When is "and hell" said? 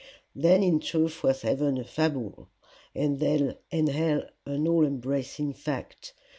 2.95-4.23